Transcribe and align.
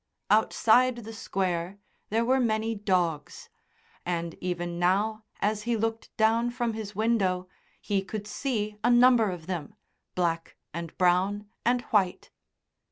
Outside 0.31 0.95
the 0.95 1.13
Square 1.13 1.77
there 2.09 2.25
were 2.25 2.39
many 2.39 2.73
dogs, 2.73 3.49
and 4.03 4.33
even 4.41 4.79
now 4.79 5.25
as 5.41 5.61
he 5.61 5.77
looked 5.77 6.09
down 6.17 6.49
from 6.49 6.73
his 6.73 6.95
window 6.95 7.47
he 7.79 8.03
could 8.03 8.25
see 8.25 8.77
a 8.83 8.89
number 8.89 9.29
of 9.29 9.45
them, 9.45 9.75
black 10.15 10.57
and 10.73 10.97
brown 10.97 11.45
and 11.63 11.81
white. 11.93 12.31